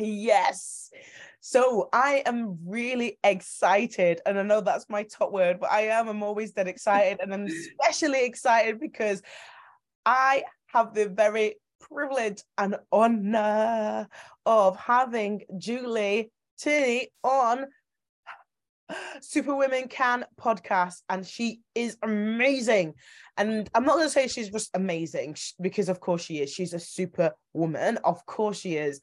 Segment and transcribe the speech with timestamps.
[0.00, 0.90] Yes.
[1.40, 4.20] So I am really excited.
[4.26, 6.08] And I know that's my top word, but I am.
[6.08, 7.20] I'm always that excited.
[7.20, 7.46] And I'm
[7.80, 9.22] especially excited because
[10.04, 14.08] I have the very privilege and honor
[14.44, 16.30] of having Julie
[16.62, 17.66] Turney on
[19.20, 22.94] Super Women Can podcast, and she is amazing.
[23.36, 26.52] And I'm not going to say she's just amazing because, of course, she is.
[26.52, 29.00] She's a super woman, of course, she is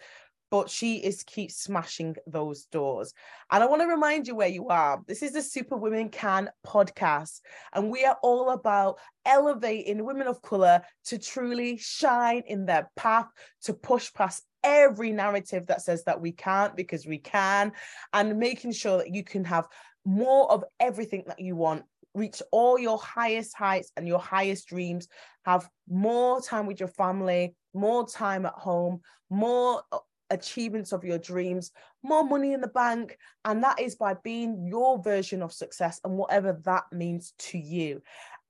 [0.50, 3.14] but she is keep smashing those doors.
[3.52, 5.02] And I want to remind you where you are.
[5.08, 7.42] This is the Super Women Can podcast,
[7.74, 13.28] and we are all about elevating women of color to truly shine in their path,
[13.64, 17.72] to push past every narrative that says that we can't because we can,
[18.14, 19.68] and making sure that you can have
[20.06, 21.84] more of everything that you want
[22.14, 25.08] reach all your highest heights and your highest dreams
[25.46, 29.84] have more time with your family more time at home more
[30.30, 31.72] achievements of your dreams,
[32.04, 33.18] more money in the bank.
[33.46, 38.02] And that is by being your version of success and whatever that means to you.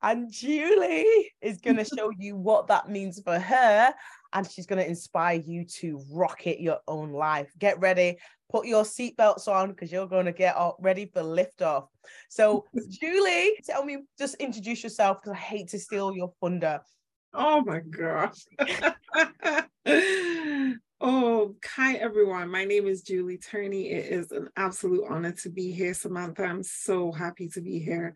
[0.02, 3.94] And Julie is going to show you what that means for her.
[4.34, 7.52] And she's going to inspire you to rocket your own life.
[7.58, 8.18] Get ready,
[8.52, 11.88] put your seatbelts on because you're going to get ready for liftoff.
[12.30, 16.82] So, Julie, tell me, just introduce yourself because I hate to steal your thunder.
[17.34, 18.46] Oh my gosh.
[21.00, 22.50] Oh, hi everyone.
[22.50, 23.92] My name is Julie Turney.
[23.92, 26.44] It is an absolute honor to be here, Samantha.
[26.44, 28.16] I'm so happy to be here.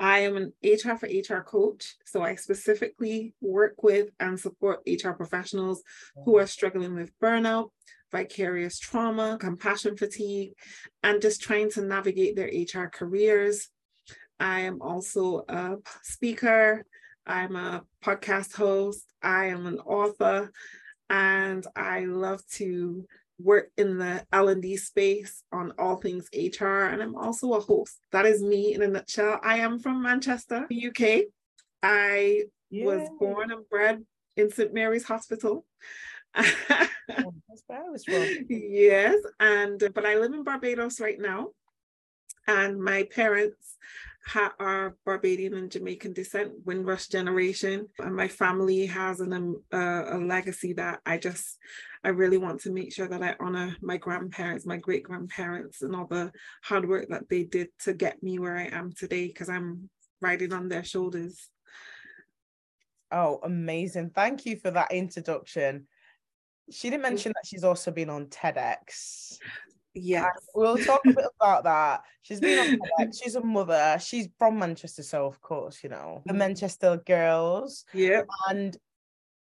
[0.00, 1.94] I am an HR for HR coach.
[2.04, 5.84] So I specifically work with and support HR professionals
[6.24, 7.70] who are struggling with burnout,
[8.10, 10.54] vicarious trauma, compassion fatigue,
[11.04, 13.68] and just trying to navigate their HR careers.
[14.40, 16.84] I am also a speaker.
[17.24, 19.04] I'm a podcast host.
[19.22, 20.50] I am an author
[21.10, 23.06] and I love to
[23.38, 28.00] work in the L&D space on all things HR and I'm also a host.
[28.12, 29.38] That is me in a nutshell.
[29.42, 31.24] I am from Manchester, UK.
[31.82, 32.84] I Yay.
[32.84, 34.04] was born and bred
[34.36, 35.64] in St Mary's Hospital.
[36.36, 37.32] oh,
[38.48, 41.48] yes, and but I live in Barbados right now,
[42.46, 43.76] and my parents
[44.26, 50.04] ha- are Barbadian and Jamaican descent, Windrush generation, and my family has an, um, uh,
[50.10, 51.58] a legacy that I just,
[52.04, 55.94] I really want to make sure that I honor my grandparents, my great grandparents, and
[55.94, 59.48] all the hard work that they did to get me where I am today, because
[59.48, 59.90] I'm
[60.20, 61.50] riding on their shoulders.
[63.12, 64.10] Oh, amazing.
[64.10, 65.86] Thank you for that introduction.
[66.70, 69.38] She didn't mention that she's also been on TEDx.
[69.96, 70.30] Yes.
[70.54, 72.02] we'll talk a bit about that.
[72.22, 73.98] She's been on she's a mother.
[74.00, 76.38] She's from Manchester, so of course, you know, the mm.
[76.38, 77.84] Manchester girls.
[77.94, 78.22] Yeah.
[78.48, 78.76] And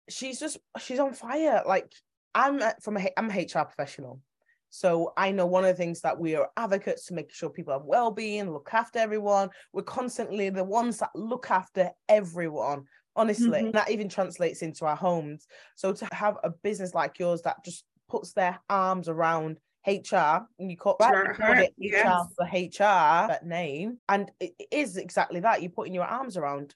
[0.09, 1.63] she's just she's on fire.
[1.65, 1.91] Like
[2.33, 4.21] I'm from a I'm a HR professional.
[4.69, 7.71] So I know one of the things that we are advocates to make sure people
[7.71, 9.49] have well-being, look after everyone.
[9.71, 12.83] We're constantly the ones that look after everyone.
[13.15, 13.71] Honestly, mm-hmm.
[13.71, 15.47] that even translates into our homes.
[15.75, 20.71] So to have a business like yours that just puts their arms around HR, and
[20.71, 22.05] you call, right, call it yes.
[22.05, 23.99] HR for HR, that name.
[24.09, 25.61] And it is exactly that.
[25.61, 26.73] You're putting your arms around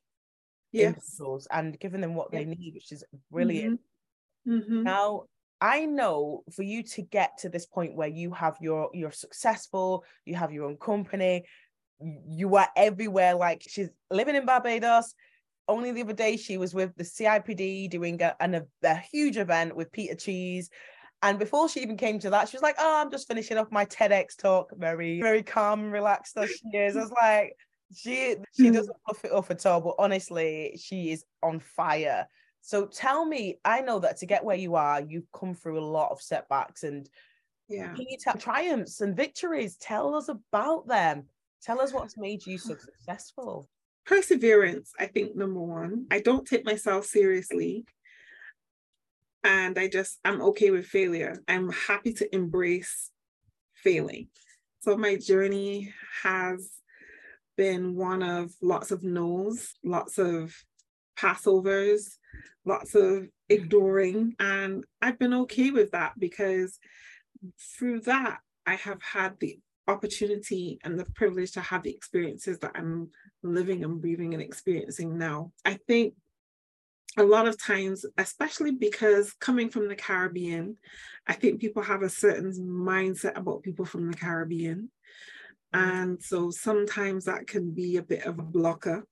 [0.72, 1.20] yes.
[1.52, 3.80] and giving them what they need, which is brilliant.
[4.48, 4.60] Mm-hmm.
[4.60, 4.84] Mm-hmm.
[4.84, 5.24] Now,
[5.62, 10.06] I know for you to get to this point where you have your you're successful,
[10.26, 11.46] you have your own company,
[12.00, 13.36] you are everywhere.
[13.36, 15.14] Like she's living in Barbados.
[15.68, 19.76] Only the other day she was with the CIPD doing a, an, a huge event
[19.76, 20.70] with Peter Cheese
[21.22, 23.72] and before she even came to that, she was like, "Oh, I'm just finishing off
[23.72, 26.96] my TEDx talk." Very, very calm, relaxed as she is.
[26.96, 27.56] I was like,
[27.96, 28.74] she she hmm.
[28.74, 32.28] doesn't fluff it up at all, but honestly, she is on fire.
[32.62, 35.86] So tell me, I know that to get where you are, you've come through a
[35.86, 37.10] lot of setbacks and
[37.68, 39.78] yeah, can you tell triumphs and victories?
[39.78, 41.26] Tell us about them.
[41.62, 43.70] Tell us what's made you so successful.
[44.06, 46.08] Perseverance, I think number one.
[46.10, 47.86] I don't take myself seriously
[49.44, 51.42] and I just, I'm okay with failure.
[51.48, 53.12] I'm happy to embrace
[53.74, 54.28] failing.
[54.82, 55.94] So my journey
[56.24, 56.72] has
[57.58, 60.56] been one of lots of no's, lots of
[61.18, 62.18] passovers,
[62.66, 64.36] lots of ignoring.
[64.40, 66.80] And I've been okay with that because
[67.78, 72.72] through that, I have had the opportunity and the privilege to have the experiences that
[72.76, 73.10] I'm
[73.44, 75.52] living and breathing and experiencing now.
[75.66, 76.14] I think
[77.18, 80.78] a lot of times, especially because coming from the Caribbean,
[81.28, 84.90] I think people have a certain mindset about people from the Caribbean.
[85.74, 85.92] Mm.
[85.92, 89.06] And so sometimes that can be a bit of a blocker.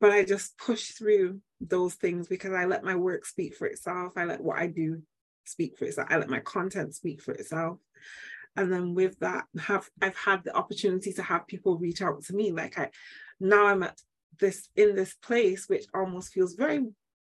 [0.00, 4.14] But I just push through those things because I let my work speak for itself.
[4.16, 5.02] I let what I do
[5.44, 6.08] speak for itself.
[6.10, 7.78] I let my content speak for itself.
[8.56, 12.34] And then with that, have I've had the opportunity to have people reach out to
[12.34, 12.52] me.
[12.52, 12.90] Like I
[13.40, 13.98] now I'm at
[14.38, 16.84] this in this place which almost feels very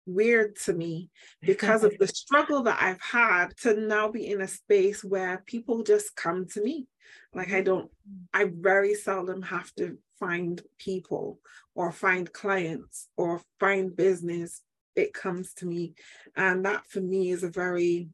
[0.05, 1.09] weird to me
[1.41, 5.83] because of the struggle that I've had to now be in a space where people
[5.83, 6.87] just come to me.
[7.33, 7.89] Like I don't,
[8.33, 11.39] I very seldom have to find people
[11.73, 14.61] or find clients or find business.
[14.95, 15.93] It comes to me.
[16.35, 18.09] And that for me is a very,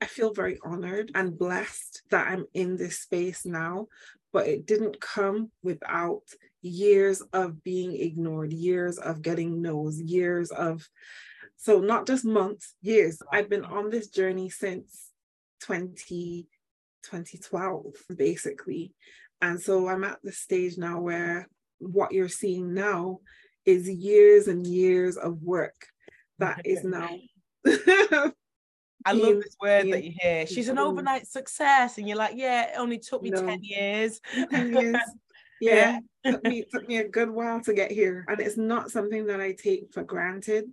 [0.00, 3.86] I feel very honored and blessed that I'm in this space now,
[4.32, 6.22] but it didn't come without
[6.66, 10.88] years of being ignored, years of getting no's, years of,
[11.56, 13.22] so not just months, years.
[13.32, 15.10] I've been on this journey since
[15.62, 16.46] 20,
[17.04, 17.84] 2012,
[18.16, 18.92] basically.
[19.40, 21.48] And so I'm at the stage now where
[21.78, 23.20] what you're seeing now
[23.64, 25.86] is years and years of work
[26.38, 27.10] that is now.
[29.06, 30.46] I love this word that you hear.
[30.46, 33.40] She's an overnight success, and you're like, yeah, it only took me no.
[33.40, 34.20] 10 years.
[34.50, 34.96] 10 years.
[35.60, 36.32] Yeah, yeah.
[36.32, 39.40] took me took me a good while to get here, and it's not something that
[39.40, 40.66] I take for granted,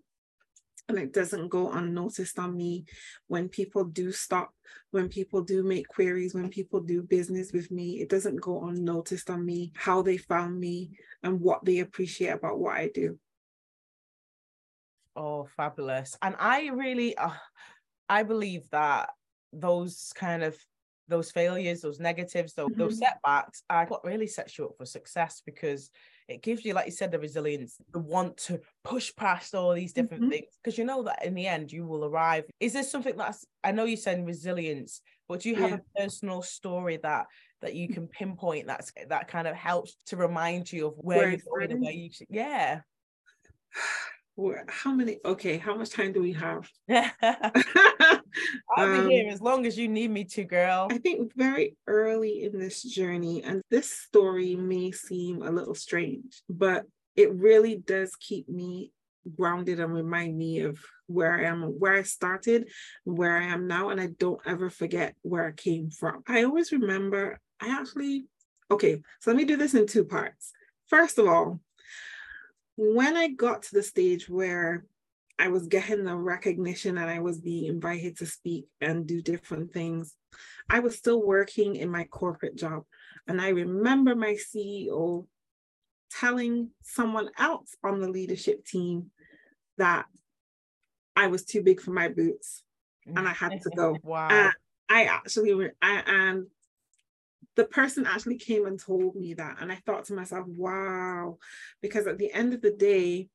[0.89, 2.85] and it doesn't go unnoticed on me
[3.27, 4.53] when people do stop,
[4.91, 8.01] when people do make queries, when people do business with me.
[8.01, 10.91] It doesn't go unnoticed on me how they found me
[11.23, 13.17] and what they appreciate about what I do.
[15.15, 16.17] Oh, fabulous!
[16.21, 17.29] And I really, uh,
[18.09, 19.11] I believe that
[19.53, 20.57] those kind of
[21.07, 22.79] those failures, those negatives, those, mm-hmm.
[22.79, 25.89] those setbacks are what really sets you up for success because
[26.29, 29.93] it gives you, like you said, the resilience, the want to push past all these
[29.93, 30.31] different mm-hmm.
[30.31, 32.45] things because you know that in the end you will arrive.
[32.59, 35.77] Is there something that's I know you're saying resilience, but do you have yeah.
[35.77, 37.25] a personal story that
[37.61, 41.29] that you can pinpoint that's that kind of helps to remind you of where, where
[41.29, 42.81] you're going and where you should, yeah.
[44.67, 46.67] how many okay how much time do we have
[48.77, 50.87] i'll um, be here as long as you need me to girl.
[50.91, 56.41] I think very early in this journey and this story may seem a little strange
[56.49, 56.85] but
[57.15, 58.91] it really does keep me
[59.35, 62.69] grounded and remind me of where i am where i started
[63.03, 66.23] where i am now and i don't ever forget where i came from.
[66.27, 68.25] I always remember i actually
[68.69, 70.51] okay so let me do this in two parts.
[70.87, 71.61] First of all
[72.75, 74.85] when I got to the stage where
[75.39, 79.73] I was getting the recognition and I was being invited to speak and do different
[79.73, 80.15] things,
[80.69, 82.83] I was still working in my corporate job.
[83.27, 85.25] And I remember my CEO
[86.11, 89.11] telling someone else on the leadership team
[89.77, 90.05] that
[91.15, 92.63] I was too big for my boots
[93.05, 93.97] and I had to go.
[94.03, 94.29] wow.
[94.29, 94.53] And
[94.89, 96.47] I actually, I, and
[97.55, 99.57] the person actually came and told me that.
[99.59, 101.37] And I thought to myself, wow,
[101.81, 103.29] because at the end of the day,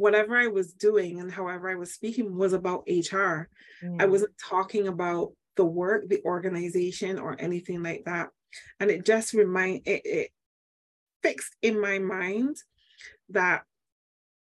[0.00, 3.48] whatever I was doing and however I was speaking was about HR.
[3.84, 4.00] Mm.
[4.00, 8.30] I wasn't talking about the work, the organization, or anything like that.
[8.80, 10.30] And it just remind it, it
[11.22, 12.56] fixed in my mind
[13.28, 13.62] that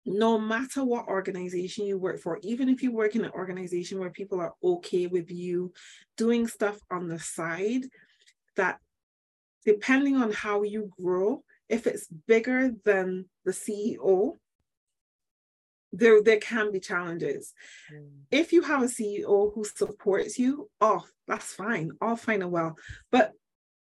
[0.05, 4.11] no matter what organization you work for, even if you work in an organization where
[4.11, 5.71] people are okay with you
[6.17, 7.83] doing stuff on the side,
[8.57, 8.77] that
[9.65, 14.33] depending on how you grow, if it's bigger than the CEO,
[15.97, 17.53] there, there can be challenges.
[17.93, 18.09] Mm.
[18.31, 22.75] If you have a CEO who supports you, oh, that's fine, all fine and well.
[23.11, 23.31] But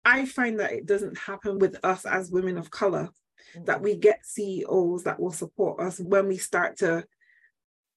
[0.05, 3.09] I find that it doesn't happen with us as women of color,
[3.55, 3.65] mm.
[3.65, 7.05] that we get CEOs that will support us when we start to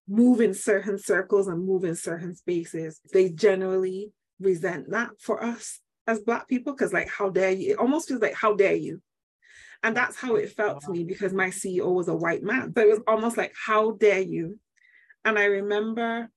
[0.09, 3.00] move in certain circles and move in certain spaces.
[3.12, 7.79] They generally resent that for us as black people because like how dare you it
[7.79, 9.00] almost feels like how dare you
[9.82, 12.72] and that's how it felt to me because my ceo was a white man.
[12.75, 14.58] So it was almost like how dare you?
[15.25, 16.30] And i remember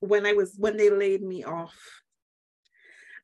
[0.00, 1.76] when i was when they laid me off.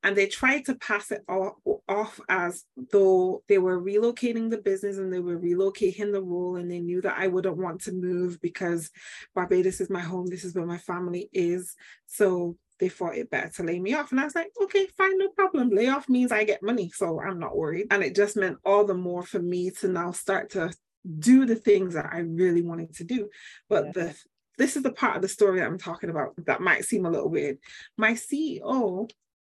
[0.04, 5.12] And they tried to pass it off as though they were relocating the business and
[5.12, 8.90] they were relocating the role and they knew that I wouldn't want to move because
[9.34, 10.28] Barbados is my home.
[10.28, 11.74] This is where my family is.
[12.06, 14.10] So they thought it better to lay me off.
[14.10, 15.70] And I was like, okay, fine, no problem.
[15.70, 16.90] Layoff means I get money.
[16.94, 17.88] So I'm not worried.
[17.90, 20.72] And it just meant all the more for me to now start to
[21.18, 23.28] do the things that I really wanted to do.
[23.68, 23.92] But yeah.
[23.92, 24.16] the
[24.58, 27.10] this is the part of the story that I'm talking about that might seem a
[27.10, 27.58] little weird.
[27.96, 29.08] My CEO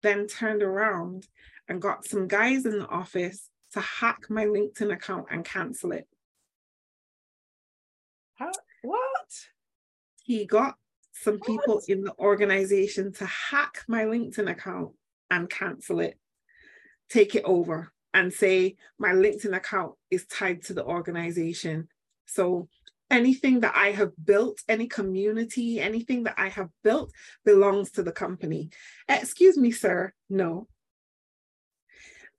[0.02, 1.26] then turned around
[1.68, 6.06] and got some guys in the office to hack my LinkedIn account and cancel it.
[8.34, 8.52] How,
[8.82, 9.00] what?
[10.22, 10.76] He got
[11.12, 11.88] some people what?
[11.88, 14.92] in the organization to hack my LinkedIn account
[15.30, 16.18] and cancel it,
[17.08, 21.88] take it over and say my LinkedIn account is tied to the organization.
[22.26, 22.68] So
[23.10, 27.12] anything that I have built, any community, anything that I have built
[27.44, 28.70] belongs to the company.
[29.08, 30.12] Excuse me, sir.
[30.30, 30.66] No.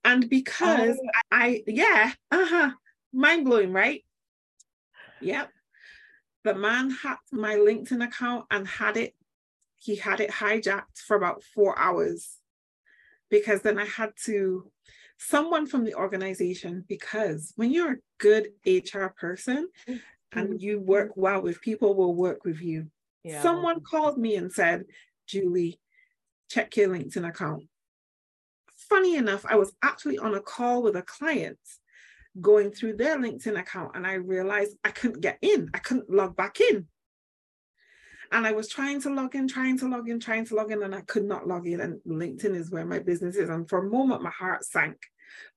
[0.03, 1.09] And because Oh.
[1.31, 2.71] I, I yeah, uh-huh.
[3.13, 4.03] Mind blowing, right?
[5.21, 5.49] Yep.
[6.43, 9.15] The man hacked my LinkedIn account and had it,
[9.77, 12.39] he had it hijacked for about four hours
[13.29, 14.69] because then I had to,
[15.17, 19.69] someone from the organization, because when you're a good HR person
[20.31, 20.57] and mm-hmm.
[20.59, 22.87] you work well with people, will work with you.
[23.23, 23.41] Yeah.
[23.41, 24.83] Someone called me and said,
[25.27, 25.79] Julie,
[26.49, 27.63] check your LinkedIn account.
[28.75, 31.57] Funny enough, I was actually on a call with a client
[32.39, 35.69] going through their LinkedIn account and I realized I couldn't get in.
[35.73, 36.87] I couldn't log back in.
[38.31, 40.81] And I was trying to log in, trying to log in, trying to log in,
[40.81, 41.79] and I could not log in.
[41.79, 43.47] And LinkedIn is where my business is.
[43.47, 44.97] And for a moment, my heart sank.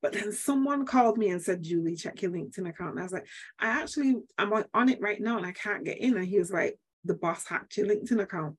[0.03, 2.93] But then someone called me and said, Julie, check your LinkedIn account.
[2.93, 3.27] And I was like,
[3.59, 6.17] I actually, I'm on- it right now and I can't get in.
[6.17, 8.57] And he was like, the boss hacked your LinkedIn account.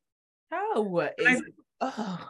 [0.50, 1.44] How is
[1.82, 2.30] oh.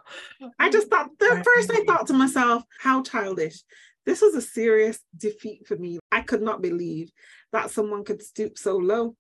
[0.60, 3.62] I just thought, the first I thought to myself, how childish.
[4.08, 6.00] This was a serious defeat for me.
[6.14, 7.12] I could not believe
[7.52, 9.18] that someone could stoop so low.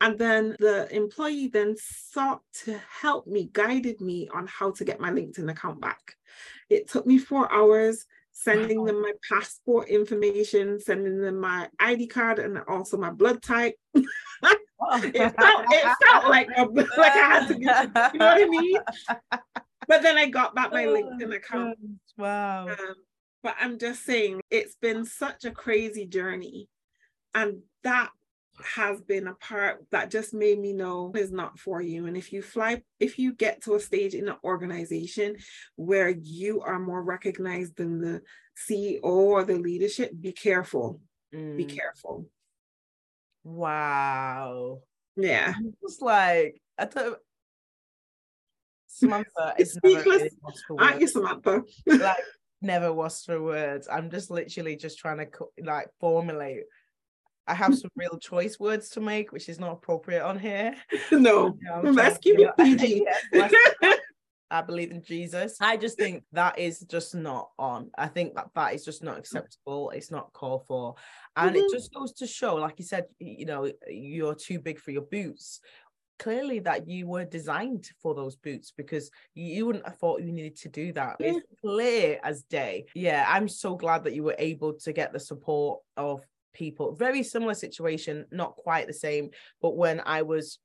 [0.00, 4.98] And then the employee then sought to help me, guided me on how to get
[4.98, 6.16] my LinkedIn account back.
[6.70, 8.86] It took me four hours sending Wow.
[8.86, 13.76] them my passport information, sending them my ID card and also my blood type.
[15.02, 18.48] It felt, it felt like, a, like I had to, get, you know what I
[18.48, 18.78] mean?
[19.88, 21.78] But then I got back my LinkedIn account.
[22.18, 22.68] Wow.
[22.68, 22.94] Um,
[23.44, 26.66] but I'm just saying, it's been such a crazy journey.
[27.34, 28.08] And that
[28.64, 32.06] has been a part that just made me know is not for you.
[32.06, 35.36] And if you fly, if you get to a stage in an organization
[35.76, 38.22] where you are more recognized than the
[38.68, 41.00] CEO or the leadership, be careful.
[41.30, 41.68] Be Mm.
[41.68, 42.26] careful.
[43.42, 44.80] Wow.
[45.16, 45.52] Yeah.
[45.54, 47.18] I'm just like I don't
[48.86, 51.08] Samantha is never Speechless, really lost for Aren't you.
[51.08, 51.62] Samantha?
[51.86, 52.22] like
[52.64, 53.86] never was for words.
[53.90, 55.28] I'm just literally just trying to
[55.62, 56.64] like formulate.
[57.46, 60.74] I have some real choice words to make, which is not appropriate on here.
[61.12, 61.56] no.
[61.82, 63.06] Let's keep it PG.
[64.50, 65.56] I believe in Jesus.
[65.60, 67.90] I just think that is just not on.
[67.98, 69.90] I think that that is just not acceptable.
[69.90, 70.94] It's not called for.
[71.34, 71.70] And it Mhm.
[71.72, 75.60] just goes to show, like you said, you know, you're too big for your boots.
[76.18, 80.56] Clearly, that you were designed for those boots because you wouldn't have thought you needed
[80.58, 81.16] to do that.
[81.18, 81.32] Yeah.
[81.32, 82.86] It's clear as day.
[82.94, 86.94] Yeah, I'm so glad that you were able to get the support of people.
[86.94, 89.30] Very similar situation, not quite the same,
[89.60, 90.60] but when I was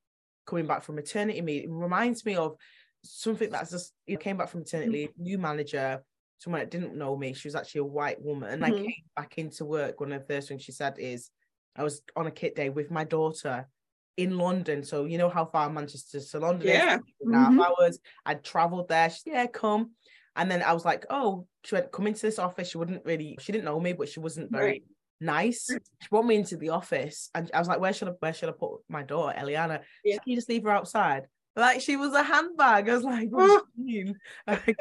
[0.46, 2.56] coming back from maternity leave, it reminds me of
[3.04, 6.04] something that's just you came back from maternity leave, new manager,
[6.38, 7.34] someone that didn't know me.
[7.34, 8.52] She was actually a white woman.
[8.52, 8.78] And I Mhm.
[8.78, 10.00] came back into work.
[10.00, 11.32] One of the first things she said is,
[11.76, 13.68] I was on a kit day with my daughter
[14.18, 14.84] in London.
[14.84, 16.96] So you know how far Manchester to London Yeah.
[16.96, 17.66] is, two and a half Mhm.
[17.66, 18.00] hours.
[18.26, 19.10] I'd traveled there.
[19.10, 19.92] She said, yeah, come.
[20.36, 22.70] And then I was like, oh, she went, come into this office.
[22.70, 24.84] She wouldn't really, she didn't know me, but she wasn't very Right.
[25.20, 25.68] nice.
[25.70, 28.50] She brought me into the office and I was like, where should I where should
[28.50, 29.82] I put my daughter, Eliana?
[30.04, 30.16] She Yeah.
[30.16, 31.28] said, Can you just leave her outside?
[31.56, 32.88] Like she was a handbag.
[32.88, 33.62] I was like, what Oh.
[33.76, 34.20] do you mean?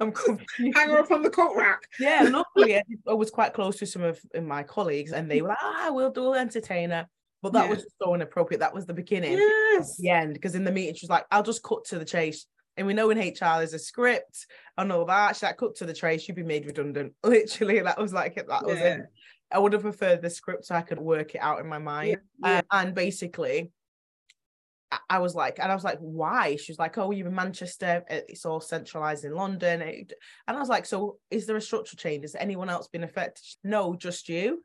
[0.00, 0.76] I'm confused.
[0.76, 1.82] Hang her up on the coat rack.
[1.98, 5.48] Yeah, luckily I, I was quite close to some of my colleagues and they were
[5.48, 7.08] like, ah, we'll do entertainer.
[7.42, 7.70] But that Yeah.
[7.74, 8.60] was just so inappropriate.
[8.60, 9.96] That was the beginning Yes.
[9.96, 12.46] the end because in the meeting she was like, I'll just cut to the chase.
[12.76, 14.46] And we know in HR there's a script
[14.78, 15.36] and all that.
[15.36, 17.14] She's like, cut to the chase, you'd be made redundant.
[17.24, 18.46] Literally, that was like it.
[18.48, 18.94] That was Yeah.
[18.94, 19.00] it.
[19.50, 22.20] I would have preferred the script so I could work it out in my mind.
[22.42, 22.58] Yeah.
[22.58, 23.70] Uh, and basically,
[24.90, 26.56] I- I was like, and I was like, why?
[26.56, 28.04] She was like, oh, you're in Manchester.
[28.08, 29.82] uh, It's all centralized in London.
[29.82, 30.12] And
[30.46, 32.22] I was like, so is there a structural change?
[32.22, 33.44] Has anyone else been affected?
[33.64, 34.64] No, just you.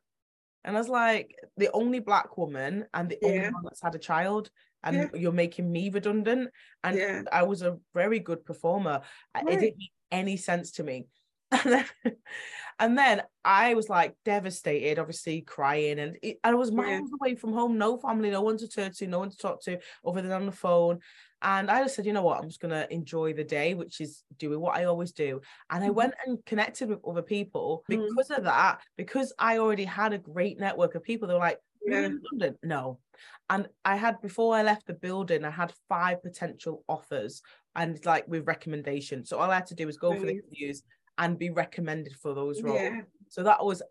[0.64, 4.00] And I was like, the only black woman and the only one that's had a
[4.00, 4.50] child,
[4.84, 5.08] and Yeah.
[5.14, 6.50] you're making me redundant.
[6.84, 7.22] And Yeah.
[7.32, 9.02] I was a very good performer.
[9.34, 11.08] I- It didn't make any sense to me.
[11.64, 11.86] And then,
[12.80, 16.76] and then I was like devastated, obviously crying, and it, I was Yeah.
[16.76, 19.64] miles away from home, no family, no one to turn to, no one to talk
[19.64, 21.00] to, other than on the phone.
[21.42, 24.24] And I just said, you know what, I'm just gonna enjoy the day, which is
[24.38, 25.42] doing what I always do.
[25.70, 25.94] And I Mhm.
[25.96, 28.08] went and connected with other people Mhm.
[28.08, 31.28] because of that, because I already had a great network of people.
[31.28, 32.10] They were like, Yeah.
[32.32, 32.58] London?
[32.64, 33.00] No.
[33.50, 37.42] And I had before I left the building, I had five potential offers
[37.76, 39.30] and like with recommendations.
[39.30, 40.84] So all I had to do was go for the interviews
[41.18, 42.82] and be recommended for those roles.
[42.82, 43.02] Yeah.
[43.30, 43.82] So that was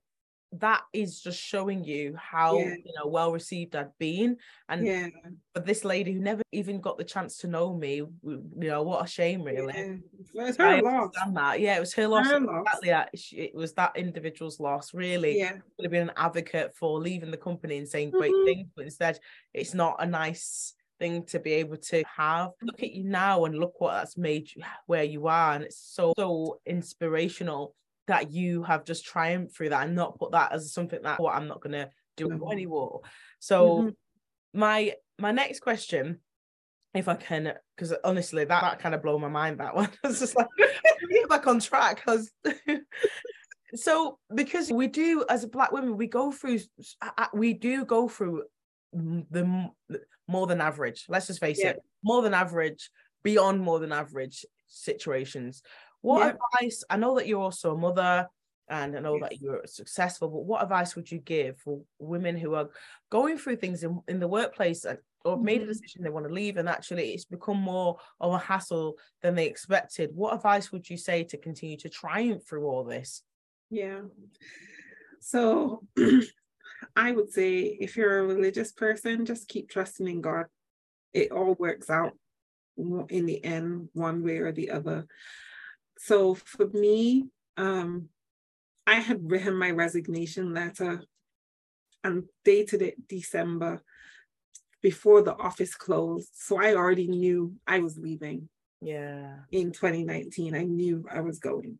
[0.60, 2.74] that is just showing you how Yeah.
[2.84, 4.36] you know well received I'd been.
[4.68, 5.08] And yeah,
[5.54, 8.10] for this lady who never even got the chance to know me, you
[8.54, 9.72] know, what a shame, really.
[9.74, 10.46] yeah.
[10.46, 11.12] It's I her loss.
[11.32, 11.60] that.
[11.60, 12.26] Yeah, it was her loss.
[12.30, 12.64] Her loss.
[12.66, 13.10] Exactly that.
[13.32, 15.38] It was that individual's loss, really.
[15.38, 18.44] Yeah, Could have been an advocate for leaving the company and saying great Mhm.
[18.44, 19.18] things, but instead,
[19.54, 22.52] it's not a nice thing to be able to have.
[22.62, 25.52] Look at you now and look what that's made you where you are.
[25.52, 27.74] And it's so, so inspirational
[28.06, 31.34] that you have just triumphed through that and not put that as something that, what
[31.34, 32.50] I'm not going to do No.
[32.50, 33.02] anymore.
[33.40, 33.96] So, Mhm.
[34.54, 36.20] my my next question
[36.94, 39.60] if I can, because honestly, that, that kind of blew my mind.
[39.60, 40.46] That one, it's just like
[41.10, 42.02] get back on track.
[42.04, 42.30] 'cause-
[43.74, 46.60] so, because we do as a black women, we go through,
[47.34, 48.44] we do go through
[48.92, 49.70] the
[50.28, 51.04] more than average.
[51.08, 51.70] Let's just face Yeah.
[51.70, 52.90] it, more than average,
[53.22, 55.62] beyond more than average situations.
[56.02, 56.34] What Yeah.
[56.60, 56.84] advice?
[56.88, 58.28] I know that you're also a mother.
[58.68, 59.30] And I know Yes.
[59.30, 62.70] that you're successful, but what advice would you give for women who are
[63.10, 65.68] going through things in, in the workplace and or have made a Mhm.
[65.68, 69.46] decision they want to leave and actually it's become more of a hassle than they
[69.46, 73.22] expected what advice would you say to continue to triumph through all this
[73.70, 74.02] yeah.
[75.20, 75.82] So
[76.96, 80.46] I would say if you're a religious person, just keep trusting in God.
[81.12, 82.12] It all works out
[82.76, 85.06] in the end, one way or the other.
[85.98, 88.08] So for me, um,
[88.86, 91.02] I had written my resignation letter
[92.04, 93.82] and dated it December
[94.82, 96.30] before the office closed.
[96.34, 98.48] So I already knew I was leaving
[98.80, 100.54] yeah in 2019.
[100.54, 101.78] I knew I was going.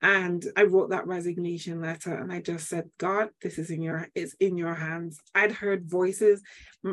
[0.00, 4.08] And I wrote that resignation letter and I just said, God, this is in your
[4.14, 5.20] it's in your hands.
[5.34, 6.42] I'd heard voices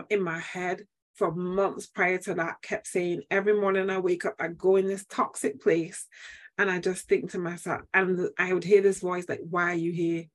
[0.10, 0.86] in my head
[1.16, 4.88] for months prior to that kept saying every morning I wake up, I go in
[4.88, 6.06] this toxic place
[6.60, 9.76] and I just think to myself, and I would hear this voice like, why are
[9.76, 10.26] you here?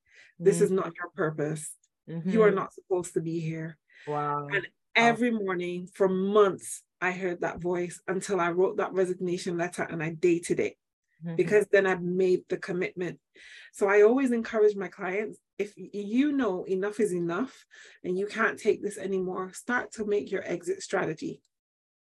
[0.41, 1.71] This is not your purpose.
[2.09, 2.55] You are Mhm.
[2.57, 4.67] not supposed to be here wow and
[4.97, 10.03] every morning for months i heard that voice until i wrote that resignation letter and
[10.03, 10.77] i dated it
[11.25, 11.37] Mhm.
[11.37, 13.19] because then i made the commitment
[13.73, 17.67] so i always encourage my clients if you know enough is enough
[18.05, 21.41] and you can't take this anymore start to make your exit strategy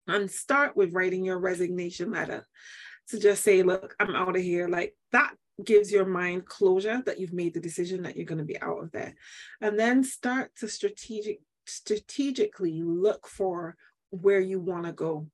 [0.07, 2.47] and start with writing your resignation letter
[3.09, 4.69] to just say look i'm out of here.
[4.69, 8.45] Like that gives your mind closure that you've made the decision that you're going to
[8.45, 9.15] be out of there.
[9.61, 13.77] And then start to strategic strategically look for
[14.11, 15.29] where you want to go.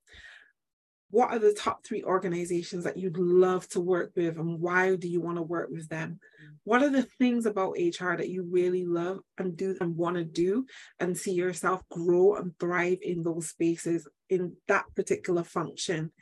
[1.11, 5.09] What are the top three organizations that you'd love to work with and why do
[5.09, 6.21] you want to work with them?
[6.62, 10.25] What are the things about hr that you really love and do and want to
[10.25, 10.66] do
[11.01, 16.12] and see yourself grow and thrive in those spaces in that particular function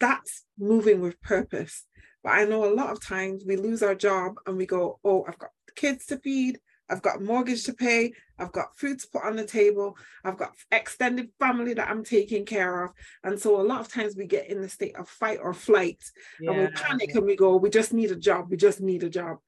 [0.00, 1.84] that's moving with purpose
[2.22, 5.24] but i know a lot of times we lose our job and we go oh
[5.28, 6.58] i've got kids to feed
[6.90, 8.12] I've got mortgage to pay.
[8.38, 9.96] I've got food to put on the table.
[10.24, 12.92] I've got extended family that I'm taking care of.
[13.24, 16.02] And so a lot of times we get in the state of fight or flight
[16.40, 18.46] and we panic and we go, we just need a job.
[18.50, 19.38] We just need a job.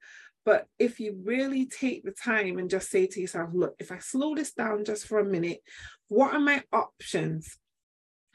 [0.43, 3.99] But if you really take the time and just say to yourself, look, if I
[3.99, 5.59] slow this down just for a minute,
[6.07, 7.57] what are my options?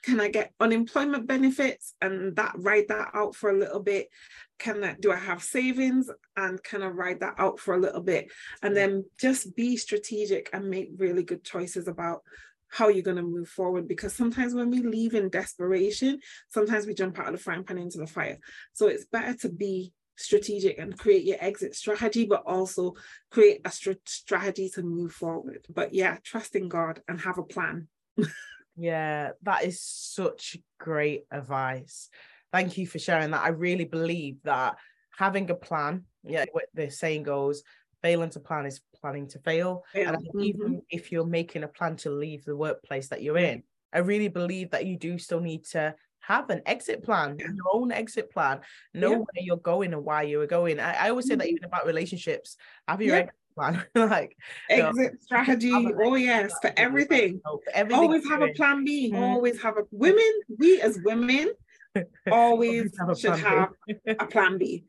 [0.07, 4.09] Can I get unemployment benefits and that ride that out for a little bit?
[4.57, 8.03] Can I do I have savings and can I ride that out for a little
[8.03, 8.31] bit?
[8.63, 12.23] And then just be strategic and make really good choices about
[12.69, 16.95] how you're going to move forward because sometimes when we leave in desperation sometimes we
[16.95, 18.39] jump out of the frying pan into the fire
[18.73, 22.95] so it's better to be strategic and create your exit strategy but also
[23.31, 27.43] create a str- strategy to move forward but yeah trust in god and have a
[27.45, 27.87] plan
[28.77, 32.11] Yeah, that is such great advice.
[32.53, 33.43] Thank you for sharing that.
[33.45, 34.77] I really believe that
[35.17, 37.63] having a plan, yeah, what the saying goes,
[38.03, 39.85] failing to plan is planning to fail.
[40.05, 40.17] And Yeah.
[40.17, 40.43] think Mhm.
[40.43, 43.63] even if you're making a plan to leave the workplace that you're in,
[43.93, 47.47] I really believe that you do still need to have an exit plan, Yeah.
[47.49, 48.61] your own exit plan,
[48.93, 49.19] know Yeah.
[49.19, 50.81] where you're going and why you are going.
[50.81, 51.49] I, I always say that Mhm.
[51.49, 52.57] even about relationships,
[52.89, 53.17] have your
[53.57, 53.69] Yeah.
[53.69, 54.09] exit plan.
[54.11, 54.37] like
[54.71, 55.73] exit strategy
[56.05, 59.21] oh yes for everything for everything always have a plan b Mhm.
[59.21, 61.53] always have a women we as women
[62.31, 63.71] always have should have
[64.19, 64.85] a plan b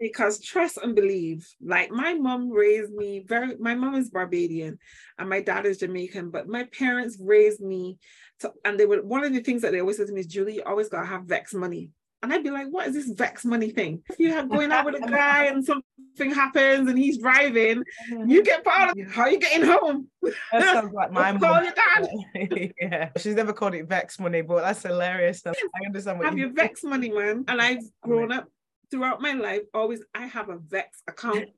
[0.00, 4.78] because trust and believe like my mom raised me very my mom is barbadian
[5.18, 7.98] and my dad is jamaican but my parents raised me
[8.40, 10.26] to and they were one of the things that they always said to me is
[10.26, 11.90] julie you always gotta have vex money
[12.22, 14.02] and I'd be like, what is this vex money thing?
[14.08, 17.82] If you have going out with a guy and something happens and he's driving,
[18.26, 19.10] you get part of it.
[19.10, 20.08] How are you getting home?
[20.52, 22.72] That sounds like my Call your dad.
[22.80, 25.42] yeah, she's never called it vex money, but that's hilarious.
[25.46, 25.52] I
[25.84, 27.44] understand what have you your vex money, man.
[27.48, 28.48] And I've grown up
[28.90, 31.48] throughout my life, always I have a vex account.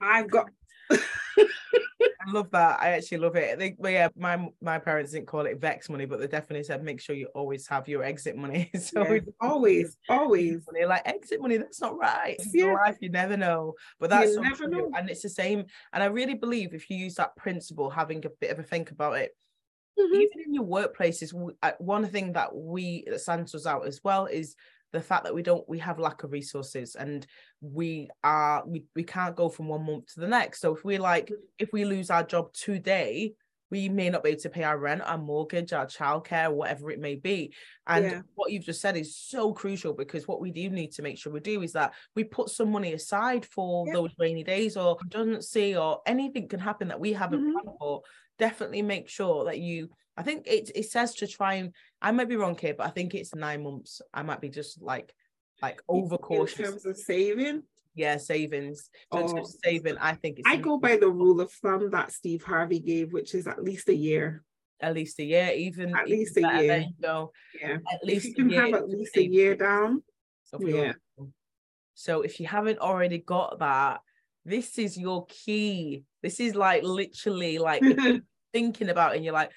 [0.00, 0.48] I've got
[2.26, 2.80] I love that.
[2.80, 3.58] I actually love it.
[3.58, 6.82] They, well, yeah, my my parents didn't call it vex money, but they definitely said
[6.82, 8.70] make sure you always have your exit money.
[8.78, 10.64] so always, always.
[10.70, 10.86] Money.
[10.86, 12.40] Like exit money, that's not right.
[12.52, 12.74] Yeah.
[12.74, 13.74] life, you never know.
[13.98, 14.90] But that's never know.
[14.96, 15.64] and it's the same.
[15.92, 18.90] And I really believe if you use that principle, having a bit of a think
[18.90, 19.32] about it,
[19.98, 20.14] mm-hmm.
[20.14, 24.26] even in your workplaces, uh, one thing that we that stands us out as well
[24.26, 24.54] is
[24.92, 27.26] the fact that we don't we have lack of resources and
[27.60, 30.98] we are we, we can't go from one month to the next so if we
[30.98, 31.36] like mm.
[31.58, 33.32] if we lose our job today
[33.70, 37.00] we may not be able to pay our rent our mortgage our childcare whatever it
[37.00, 37.52] may be
[37.86, 38.20] and yeah.
[38.34, 41.32] what you've just said is so crucial because what we do need to make sure
[41.32, 43.94] we do is that we put some money aside for yeah.
[43.94, 47.52] those rainy days or redundancy or anything can happen that we haven't mm-hmm.
[47.52, 48.02] planned for
[48.38, 52.28] definitely make sure that you I think it it says to try and I might
[52.28, 54.02] be wrong here, but I think it's nine months.
[54.12, 55.14] I might be just like
[55.62, 56.58] like over cautious.
[56.58, 57.62] In terms of saving?
[57.94, 58.88] Yeah, savings.
[59.10, 59.44] Oh.
[59.62, 63.34] saving, I think I go by the rule of thumb that Steve Harvey gave, which
[63.34, 64.42] is at least a year.
[64.80, 66.78] At least a year, even at least a year.
[66.78, 67.76] You know, yeah.
[67.92, 70.02] At least if you can have at least a year down.
[70.58, 70.92] Yeah.
[71.94, 74.00] So if you haven't already got that,
[74.44, 76.02] this is your key.
[76.22, 77.82] This is like literally like
[78.52, 79.52] thinking about it and you're like,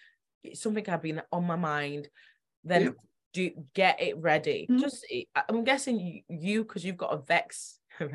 [0.53, 2.09] something I've been on my mind,
[2.63, 2.89] then yeah.
[3.33, 4.67] do get it ready.
[4.69, 4.81] Mm-hmm.
[4.81, 5.05] Just
[5.49, 7.79] I'm guessing you because you, have got a vex.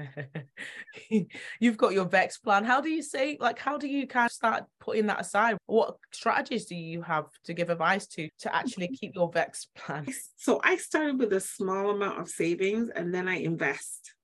[1.60, 2.64] you've got your vex plan.
[2.64, 5.56] How do you say like how do you kind of start putting that aside?
[5.66, 9.06] What strategies do you have to give advice to to actually mm-hmm.
[9.06, 10.06] keep your vex plan?
[10.36, 14.14] So I started with a small amount of savings and then I invest.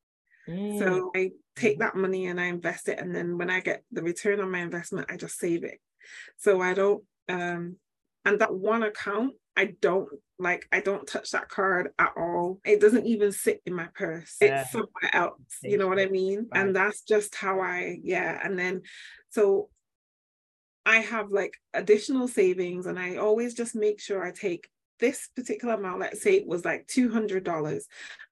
[0.49, 0.79] Mm.
[0.79, 4.03] So I take that money and I invest it, and then when I get the
[4.03, 5.81] return on my investment, I just save it.
[6.37, 7.77] So I don't um
[8.27, 10.09] and that one account, I don't
[10.39, 12.61] like, I don't touch that card at all.
[12.65, 14.37] It doesn't even sit in my purse.
[14.41, 14.63] Yeah.
[14.63, 15.41] It's somewhere else.
[15.63, 16.49] You know what I mean?
[16.53, 16.61] Right.
[16.61, 18.39] And that's just how I, yeah.
[18.43, 18.83] And then,
[19.31, 19.71] so
[20.85, 25.75] I have like additional savings and I always just make sure I take this particular
[25.75, 27.83] amount, let's say it was like $200,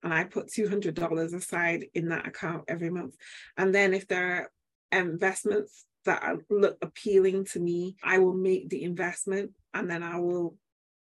[0.02, 3.14] and I put $200 aside in that account every month.
[3.56, 4.50] And then if there
[4.92, 10.18] are investments that look appealing to me, I will make the investment and then I
[10.18, 10.56] will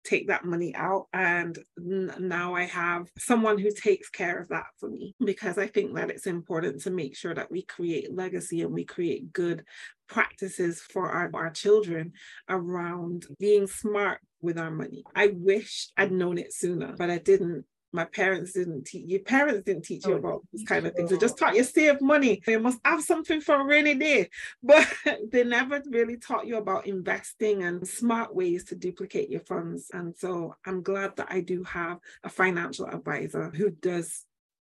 [0.04, 4.90] take that money out and now I have someone who takes care of that for
[4.90, 8.74] me because I think that it's important to make sure that we create legacy and
[8.74, 9.64] we create good
[10.08, 12.14] practices for our, our children
[12.50, 15.04] around being smart with our money.
[15.16, 19.64] I wish I'd known it sooner, but I didn't my parents didn't teach your parents
[19.66, 21.10] didn't teach you oh, about these kind of things.
[21.10, 22.42] They just taught you save money.
[22.48, 24.30] You must have something for a rainy day.
[24.64, 24.88] But
[25.32, 29.90] they never really taught you about investing and smart ways to duplicate your funds.
[29.94, 34.26] And so I'm glad that I do have a financial advisor who does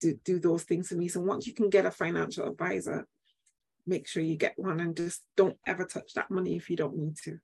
[0.01, 1.09] do, do those things for me.
[1.09, 3.07] So once you can get a financial advisor,
[3.87, 6.97] make sure you get one and just don't ever touch that money if you don't
[6.97, 7.39] need to.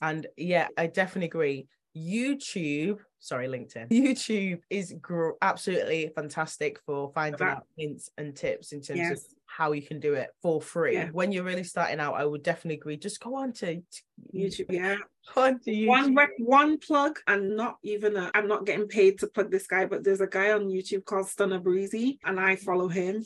[0.00, 1.68] And yeah, I definitely agree.
[1.96, 3.88] YouTube, sorry, LinkedIn.
[3.90, 9.10] YouTube is gr- absolutely fantastic for finding out hints and tips in terms yes.
[9.12, 10.94] of how you can do it for free.
[10.94, 11.10] Yeah.
[11.12, 12.96] When you're really starting out, I would definitely agree.
[12.96, 14.02] Just go on to, to
[14.34, 14.66] YouTube.
[14.70, 14.96] Yeah.
[15.36, 15.86] On to YouTube.
[15.86, 19.66] One rec- one plug, and not even i am not getting paid to plug this
[19.66, 23.24] guy, but there's a guy on YouTube called Stunner Breezy, and I follow him.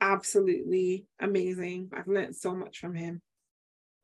[0.00, 1.90] Absolutely amazing.
[1.94, 3.20] I've learned so much from him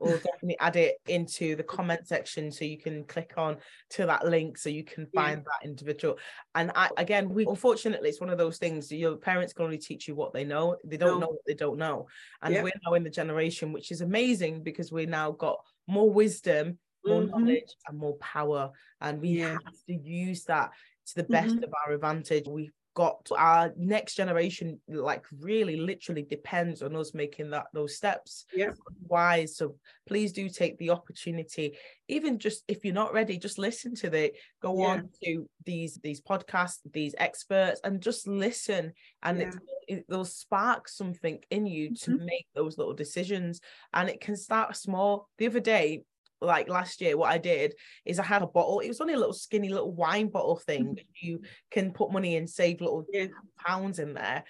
[0.02, 3.56] we'll definitely add it into the comment section so you can click on
[3.90, 5.44] to that link so you can find yeah.
[5.44, 6.18] that individual
[6.54, 10.08] and I, again we unfortunately it's one of those things your parents can only teach
[10.08, 11.26] you what they know they don't no.
[11.26, 12.06] know what they don't know
[12.42, 12.62] and yeah.
[12.62, 17.22] we're now in the generation which is amazing because we now got more wisdom more
[17.22, 17.30] mm-hmm.
[17.30, 19.52] knowledge and more power and we yeah.
[19.52, 20.70] have to use that
[21.06, 21.64] to the best mm-hmm.
[21.64, 27.50] of our advantage we've got our next generation like really literally depends on us making
[27.50, 28.70] that those steps yeah
[29.08, 29.74] wise so
[30.06, 31.76] please do take the opportunity
[32.08, 34.86] even just if you're not ready just listen to the go yeah.
[34.86, 39.48] on to these these podcasts these experts and just listen and yeah.
[39.88, 42.12] it, it, will spark something in you mm-hmm.
[42.12, 43.60] to make those little decisions
[43.94, 46.02] and it can start small the other day
[46.42, 47.74] like last year, what I did
[48.04, 48.80] is I had a bottle.
[48.80, 50.94] It was only a little skinny little wine bottle thing mm-hmm.
[50.94, 53.26] that you can put money and save little yeah.
[53.64, 54.44] pounds in there.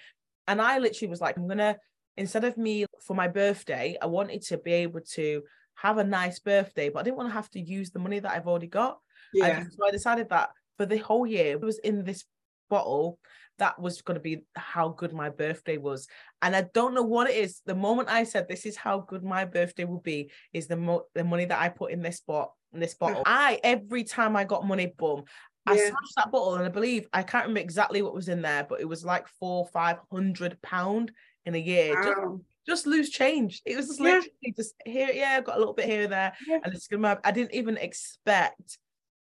[0.47, 1.77] And I literally was like, I'm gonna
[2.17, 5.43] instead of me for my birthday, I wanted to be able to
[5.75, 8.31] have a nice birthday, but I didn't want to have to use the money that
[8.31, 8.99] I've already got.
[9.33, 9.63] Yeah.
[9.69, 12.25] so I decided that for the whole year, it was in this
[12.69, 13.19] bottle
[13.59, 16.07] that was going to be how good my birthday was.
[16.41, 17.61] And I don't know what it is.
[17.65, 21.05] The moment I said this is how good my birthday will be, is the mo-
[21.13, 23.21] the money that I put in this spot in this bottle.
[23.21, 23.27] Mm.
[23.27, 25.23] I every time I got money, boom.
[25.65, 25.89] I yeah.
[25.89, 28.81] smashed that bottle and I believe I can't remember exactly what was in there, but
[28.81, 31.11] it was like four, five hundred pound
[31.45, 31.93] in a year.
[31.95, 32.03] Wow.
[32.05, 33.61] Just just lose change.
[33.65, 34.05] It was just Yeah.
[34.05, 36.59] literally just here, yeah, got a little bit here and there, Yeah.
[36.63, 37.19] and it's gonna.
[37.23, 38.77] I didn't even expect.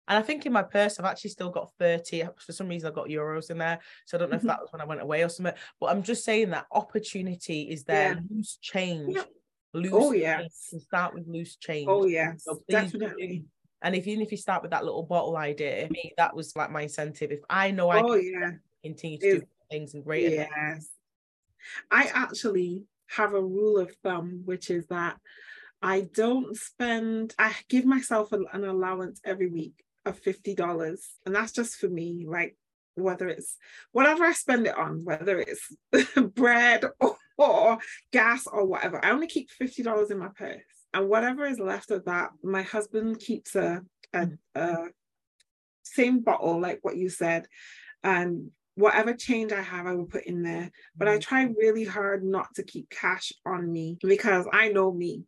[0.07, 2.23] And I think in my purse, I've actually still got 30.
[2.37, 3.79] For some reason, I've got euros in there.
[4.05, 4.47] So I don't know if Mhm.
[4.47, 5.53] that was when I went away or something.
[5.79, 8.15] But I'm just saying that opportunity is there.
[8.15, 8.19] Yeah.
[8.29, 9.15] Loose change.
[9.15, 9.25] Yeah.
[9.73, 10.11] Loose Oh.
[10.11, 11.87] You start with loose change.
[11.89, 12.33] Oh yeah.
[12.37, 13.45] So definitely.
[13.83, 16.71] And if even if you start with that little bottle idea, me, that was like
[16.71, 17.31] my incentive.
[17.31, 18.51] If I know I Oh can yeah.
[18.83, 20.89] continue to do things and greater things, Yes.
[21.89, 25.19] I actually have a rule of thumb, which is that
[25.81, 30.97] I don't spend, I give myself an allowance every week of $50.
[31.25, 32.55] And that's just for me, like
[32.95, 33.57] whether it's
[33.91, 35.75] whatever I spend it on, whether it's
[36.35, 37.77] bread or, or
[38.11, 39.03] gas or whatever.
[39.03, 40.61] I only keep $50 in my purse.
[40.93, 43.81] And whatever is left of that, my husband keeps a,
[44.13, 44.37] a, mm.
[44.55, 44.89] a
[45.83, 47.47] same bottle, like what you said.
[48.03, 50.71] And whatever change I have, I will put in there.
[50.97, 51.21] But I mm.
[51.21, 55.23] try really hard not to keep cash on me because I know me.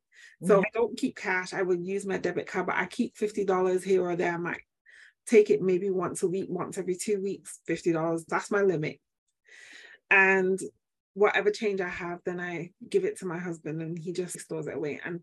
[0.46, 3.16] So if I don't keep cash, I would use my debit card, but I keep
[3.16, 4.34] $50 here or there.
[4.34, 4.62] I might
[5.26, 8.26] take it maybe once a week, once every two weeks, $50.
[8.28, 9.00] That's my limit.
[10.12, 10.60] And
[11.14, 14.68] whatever change I have, then I give it to my husband and he just stores
[14.68, 15.00] it away.
[15.04, 15.22] And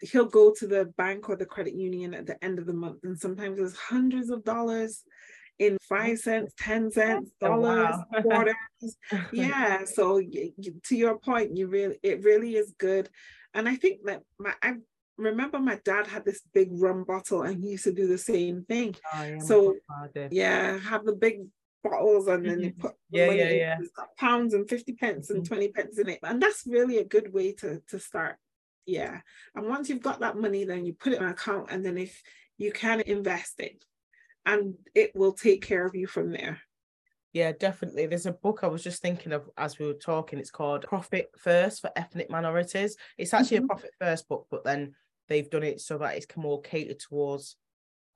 [0.00, 3.00] he'll go to the bank or the credit union at the end of the month.
[3.04, 5.04] And sometimes there's hundreds of dollars
[5.58, 8.22] in five cents, 10 cents, Oh, dollars, wow.
[8.22, 8.54] quarters.
[9.32, 9.84] Yeah.
[9.84, 13.10] So to your point, you really, it really is good.
[13.54, 14.74] And I think that my, I
[15.16, 18.64] remember my dad had this big rum bottle and he used to do the same
[18.64, 18.94] thing.
[19.14, 19.76] Oh, yeah, So.
[20.30, 21.46] Yeah, have the big
[21.82, 22.78] bottles and then you Mhm.
[22.78, 23.78] put Yeah, yeah, yeah.
[24.16, 25.48] pounds and 50 pence and Mhm.
[25.48, 26.20] 20 pence in it.
[26.22, 28.36] And that's really a good way to to start.
[28.86, 29.22] Yeah.
[29.54, 31.96] And once you've got that money, then you put it in an account and then
[31.98, 32.22] if
[32.58, 33.84] you can invest it
[34.44, 36.60] and it will take care of you from there.
[37.32, 38.06] Yeah, definitely.
[38.06, 40.38] There's a book I was just thinking of as we were talking.
[40.38, 42.96] It's called Profit First for Ethnic Minorities.
[43.18, 43.64] It's actually Mhm.
[43.64, 44.94] a profit first book, but then
[45.28, 47.56] they've done it so that it's more catered towards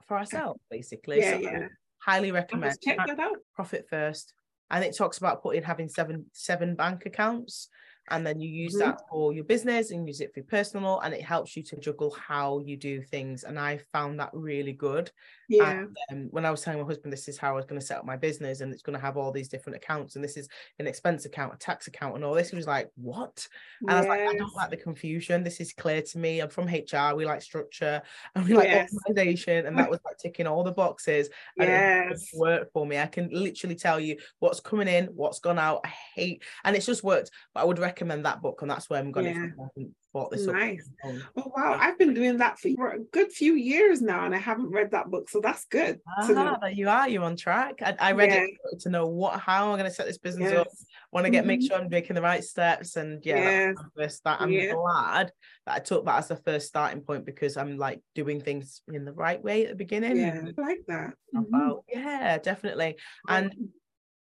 [0.06, 1.20] for ourselves, basically.
[1.20, 1.68] Yeah, so yeah.
[1.98, 3.38] highly recommend check that out.
[3.54, 4.34] Profit First.
[4.70, 7.68] And it talks about putting having seven seven bank accounts.
[8.10, 8.78] And then you use Mhm.
[8.78, 11.76] that for your business and use it for your personal, and it helps you to
[11.76, 13.44] juggle how you do things.
[13.44, 15.10] And I found that really good.
[15.48, 15.86] Yeah.
[16.10, 17.86] And um, when I was telling my husband, this is how I was going to
[17.86, 20.36] set up my business, and it's going to have all these different accounts, and this
[20.36, 22.50] is an expense account, a tax account, and all this.
[22.50, 23.46] He was like, "What?"
[23.86, 25.44] And I was like, "I don't like the confusion.
[25.44, 26.40] This is clear to me.
[26.40, 27.14] I'm from HR.
[27.14, 28.02] We like structure,
[28.34, 29.06] and we like Yes.
[29.06, 31.28] organization, and that was like ticking all the boxes.
[31.60, 32.10] And it Yes.
[32.10, 32.98] just worked for me.
[32.98, 35.80] I can literally tell you what's coming in, what's gone out.
[35.84, 37.30] I hate, and it's just worked.
[37.54, 39.26] But I would recommend that book, and that's where I'm going.
[39.26, 39.46] Yeah.
[39.58, 40.54] Haven't bought this up.
[40.54, 40.88] Nice.
[41.04, 44.38] on- Oh wow, I've been doing that for, a good few years now, and I
[44.38, 46.00] haven't read that book, so that's good.
[46.26, 46.34] to.
[46.62, 47.08] Ah, you are.
[47.08, 47.80] You're on track.
[47.82, 48.46] I, I read Yeah.
[48.72, 50.68] it to know what, how I'm going to set this business up.
[51.12, 51.68] Want to get make Mhm.
[51.68, 53.76] sure I'm making the right steps, and yeah, Yes.
[53.96, 54.40] first start.
[54.40, 54.72] I'm Yeah.
[54.74, 55.32] glad
[55.66, 59.04] that I took that as the first starting point because I'm like doing things in
[59.04, 60.16] the right way at the beginning.
[60.16, 61.14] Yeah, I like that.
[61.34, 61.82] I Mhm.
[61.88, 62.96] yeah, definitely.
[63.28, 63.54] And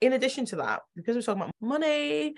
[0.01, 2.35] in addition to that, because we're talking about money,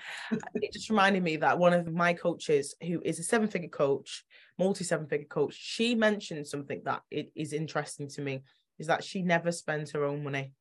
[0.56, 4.24] it just reminded me that one of my coaches, who is a seven figure coach,
[4.58, 8.43] multi seven figure coach, she mentioned something that it is interesting to me
[8.78, 10.54] is that she never spends her own money,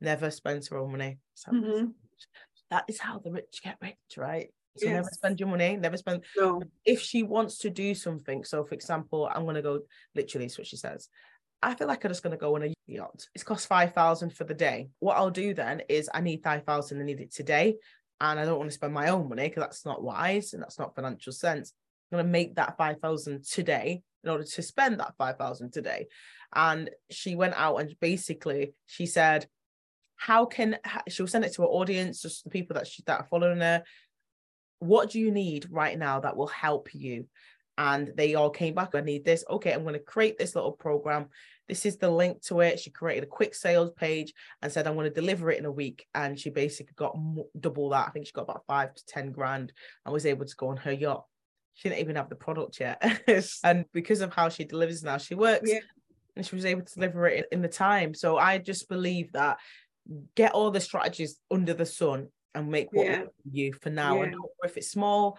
[0.00, 1.18] never spends her own money.
[1.34, 1.94] So Mhm.
[2.70, 4.52] that is how the rich get rich, right?
[4.76, 6.24] So never spend your money, never spend.
[6.36, 6.62] No.
[6.84, 9.80] If she wants to do something, so for example, I'm going to go
[10.14, 11.08] literally, is what she says.
[11.62, 13.26] I feel like I'm just going to go on a yacht.
[13.34, 14.90] It's cost 5,000 for the day.
[15.00, 17.76] What I'll do then is I need 5,000 I need it today.
[18.20, 20.78] And I don't want to spend my own money because that's not wise and that's
[20.78, 21.72] not financial sense.
[22.10, 26.06] I'm going to make that 5,000 today in order to spend that 5,000 today.
[26.54, 29.46] And she went out and basically she said,
[30.16, 33.26] how can she'll send it to her audience, just the people that she that are
[33.30, 33.84] following her.
[34.80, 37.26] What do you need right now that will help you?
[37.78, 38.94] And they all came back.
[38.94, 39.44] I need this.
[39.48, 41.28] Okay, I'm going to create this little program.
[41.68, 42.80] This is the link to it.
[42.80, 45.70] She created a quick sales page and said, I'm going to deliver it in a
[45.70, 46.04] week.
[46.12, 47.16] And she basically got
[47.58, 48.08] double that.
[48.08, 49.72] I think she got about five to 10 grand
[50.04, 51.24] and was able to go on her yacht.
[51.74, 53.00] She didn't even have the product yet.
[53.64, 55.78] and because of how she delivers now, she works Yeah.
[56.34, 58.12] and she was able to deliver it in, the time.
[58.12, 59.58] So I just believe that
[60.34, 63.22] get all the strategies under the sun and make what Yeah.
[63.48, 64.22] you for now.
[64.22, 65.38] And if it's small,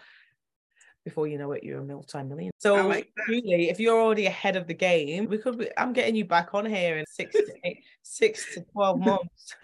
[1.10, 2.52] before you know it, you're a multi-million.
[2.60, 5.58] So like really, if you're already ahead of the game, we could.
[5.58, 9.56] Be, I'm getting you back on here in six to eight, six to twelve months.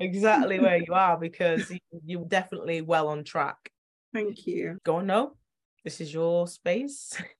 [0.00, 3.70] exactly where you are because you- you're definitely well on track.
[4.12, 4.78] Thank you.
[4.84, 5.36] Go on, no,
[5.84, 7.14] this is your space.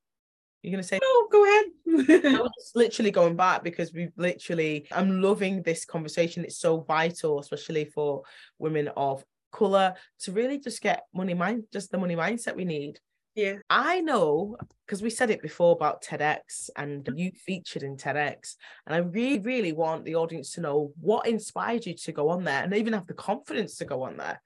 [0.62, 1.64] You're gonna say No, go I
[2.07, 2.23] ahead.
[2.40, 6.45] was just literally going back because we've literally, I'm loving this conversation.
[6.45, 8.23] It's so vital, especially for
[8.61, 12.99] women of color to really just get money mind, just the money mindset we need.
[13.35, 13.57] Yeah.
[13.71, 18.57] I know because we said it before about TEDx and you featured in TEDx.
[18.87, 22.45] And I really, really want the audience to know what inspired you to go on
[22.45, 24.43] there and even have the confidence to go on there.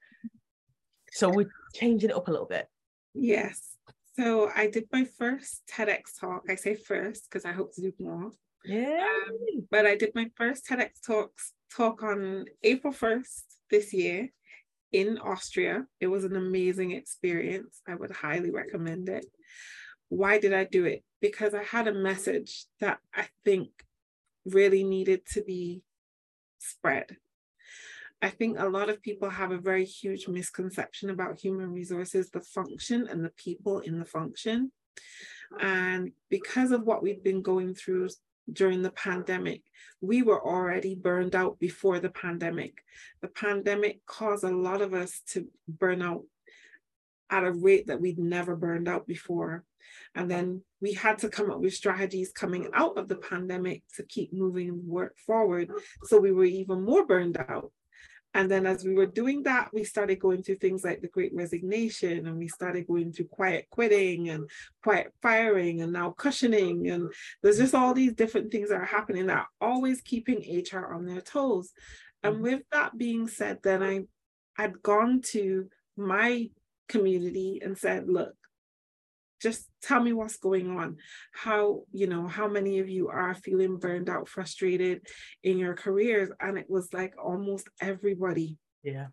[1.11, 2.67] So we're changing it up a little bit.
[3.13, 3.75] Yes.
[4.15, 6.43] So I did my first TEDx talk.
[6.49, 8.31] I say first because I hope to do more.
[8.63, 9.05] Yeah.
[9.27, 14.29] Um, but I did my first TEDx talks talk on April 1st this year
[14.91, 15.85] in Austria.
[15.99, 17.81] It was an amazing experience.
[17.87, 19.25] I would highly recommend it.
[20.09, 21.03] Why did I do it?
[21.21, 23.69] Because I had a message that I think
[24.45, 25.81] really needed to be
[26.59, 27.17] spread.
[28.21, 32.41] I think a lot of people have a very huge misconception about human resources, the
[32.41, 34.71] function and the people in the function.
[35.59, 38.09] And because of what we've been going through
[38.51, 39.61] during the pandemic.
[40.01, 42.75] We were already burned out before the pandemic.
[43.21, 46.23] The pandemic caused a lot of us to burn out
[47.29, 49.63] at a rate that we'd never burned out before.
[50.15, 54.03] And then we had to come up with strategies coming out of the pandemic to
[54.03, 55.71] keep moving work forward.
[56.03, 57.71] So we were even more burned out.
[58.33, 61.33] And then as we were doing that, we started going through things like the great
[61.33, 64.49] resignation and we started going through quiet quitting and
[64.83, 66.87] quiet firing and now cushioning.
[66.89, 67.11] And
[67.41, 71.05] there's just all these different things that are happening that are always keeping HR on
[71.05, 71.71] their toes.
[72.21, 72.43] And mm-hmm.
[72.43, 74.01] with that being said, then I
[74.57, 76.49] I'd gone to my
[76.89, 78.33] community and said, look,
[79.41, 80.97] just tell me what's going on
[81.31, 85.01] how you know how many of you are feeling burned out frustrated
[85.43, 89.07] in your careers and it was like almost everybody yeah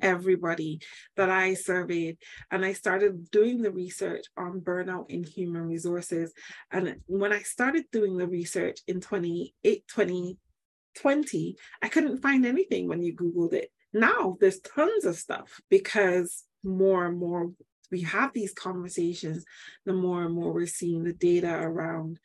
[0.00, 0.80] everybody
[1.16, 2.18] that I surveyed.
[2.50, 6.32] And I started doing the research on burnout in human resources.
[6.70, 13.02] And when I started doing the research in 28, 2020, I couldn't find anything when
[13.02, 13.70] you Googled it.
[13.92, 17.52] Now there's tons of stuff because more and more
[17.92, 19.44] we have these conversations,
[19.84, 22.18] the more and more we're seeing the data around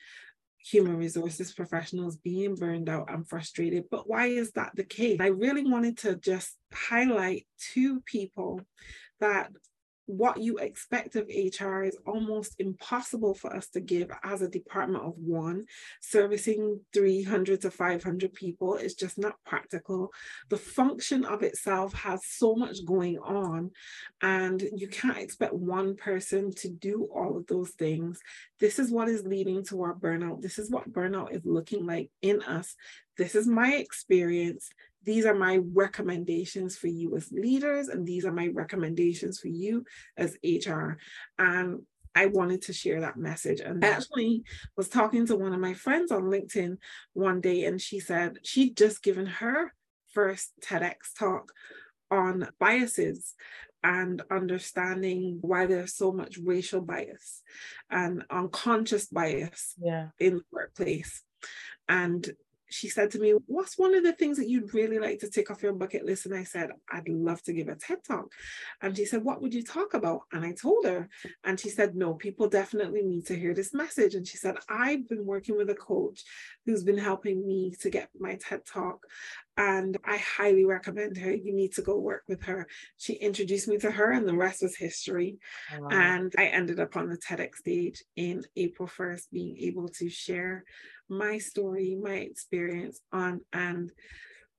[0.60, 3.86] human resources professionals being burned out and frustrated.
[3.92, 5.20] But why is that the case?
[5.20, 8.62] I really wanted to just highlight two people
[9.20, 9.52] that
[10.08, 15.04] what you expect of HR is almost impossible for us to give as a department
[15.04, 15.66] of one.
[16.02, 20.12] Servicing 300 to 500 people is just not practical.
[20.50, 23.72] The function of itself has so much going on,
[24.22, 28.20] and you can't expect one person to do all of those things.
[28.60, 30.42] This is what is leading to our burnout.
[30.42, 32.76] This is what burnout is looking like in us.
[33.18, 34.70] This is my experience
[35.04, 39.86] these are my recommendations for you as leaders, and these are my recommendations for you
[40.18, 40.98] as HR.
[41.38, 41.82] And
[42.16, 43.60] I wanted to share that message.
[43.60, 44.44] And I actually
[44.76, 46.78] was talking to one of my friends on LinkedIn
[47.14, 49.74] one day, and she said she'd just given her
[50.14, 51.52] first TEDx talk
[52.10, 53.36] on biases
[53.84, 57.44] and understanding why there's so much racial bias
[57.90, 60.08] and unconscious bias yeah.
[60.20, 61.24] in the workplace.
[61.88, 62.28] And
[62.70, 65.50] she said to me, What's one of the things that you'd really like to take
[65.50, 66.26] off your bucket list?
[66.26, 68.32] And I said, I'd love to give a TED talk.
[68.82, 70.22] And she said, What would you talk about?
[70.32, 71.10] And I told her,
[71.44, 74.16] and she said, No, people definitely need to hear this message.
[74.16, 76.24] And she said, I've been working with a coach
[76.66, 79.06] who's been helping me to get my TED talk.
[79.56, 81.34] And I highly recommend her.
[81.34, 82.68] You need to go work with her.
[82.98, 85.40] She introduced me to her, and the rest was history.
[85.90, 90.64] And I ended up on the TEDx stage in April 1st, being able to share
[91.10, 93.92] my story, my experience on and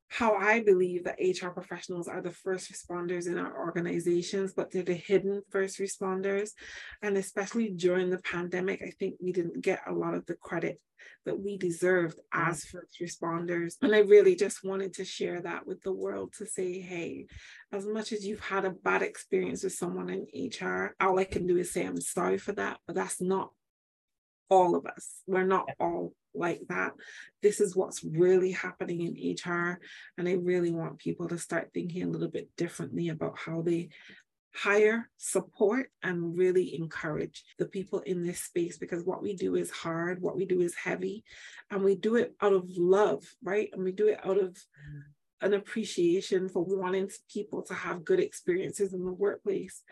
[0.09, 4.83] how I believe that HR professionals are the first responders in our organizations, but they're
[4.83, 6.53] the hidden first responders.
[7.03, 10.81] And especially during the pandemic, I think we didn't get a lot of the credit
[11.27, 13.75] that we deserved as first responders.
[13.83, 17.27] And I really just wanted to share that with the world to say, hey,
[17.71, 21.47] as much as you've had a bad experience with someone in HR, all I can
[21.47, 23.51] do is say, I'm sorry for that, but that's not
[24.49, 25.21] all of us.
[25.27, 26.93] We're not all like that.
[27.43, 29.81] This is what's really happening in HR.
[30.17, 33.91] And I really want people to start thinking a little bit differently about how they
[34.55, 39.71] hire, support, and really encourage the people in this space because what we do is
[39.71, 41.25] hard, what we do is heavy,
[41.71, 43.71] and we do it out of love, right?
[43.73, 44.57] And we do it out of
[45.41, 49.83] an appreciation for wanting people to have good experiences in the workplace.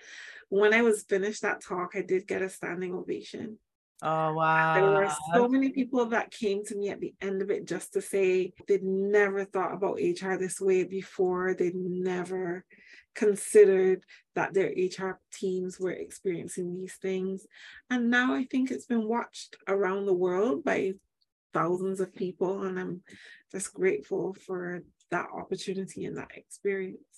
[0.49, 3.59] When I was finished that talk, I did get a standing ovation.
[4.03, 4.75] Oh wow.
[4.75, 7.95] There were so many people that came to me at the end of it just
[7.95, 11.55] to say they'd never thought about HR this way before.
[11.55, 12.65] They'd never
[13.15, 17.47] considered that their HR teams were experiencing these things.
[17.89, 20.93] And now I think it's been watched around the world by
[21.55, 22.65] thousands of people.
[22.65, 23.03] And I'm
[23.51, 27.16] just grateful for that opportunity and that experience.